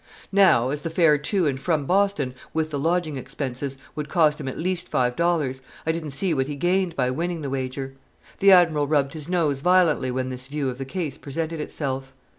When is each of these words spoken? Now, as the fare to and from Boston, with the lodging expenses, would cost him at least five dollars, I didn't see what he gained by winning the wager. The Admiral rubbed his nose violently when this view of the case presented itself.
Now, 0.31 0.71
as 0.71 0.81
the 0.81 0.89
fare 0.89 1.19
to 1.19 1.45
and 1.45 1.59
from 1.59 1.85
Boston, 1.85 2.33
with 2.55 2.71
the 2.71 2.79
lodging 2.79 3.17
expenses, 3.17 3.77
would 3.95 4.09
cost 4.09 4.41
him 4.41 4.47
at 4.47 4.57
least 4.57 4.87
five 4.87 5.15
dollars, 5.15 5.61
I 5.85 5.91
didn't 5.91 6.09
see 6.09 6.33
what 6.33 6.47
he 6.47 6.55
gained 6.55 6.95
by 6.95 7.11
winning 7.11 7.41
the 7.43 7.51
wager. 7.51 7.93
The 8.39 8.51
Admiral 8.51 8.87
rubbed 8.87 9.13
his 9.13 9.29
nose 9.29 9.59
violently 9.59 10.09
when 10.09 10.29
this 10.29 10.47
view 10.47 10.71
of 10.71 10.79
the 10.79 10.85
case 10.85 11.19
presented 11.19 11.59
itself. 11.59 12.13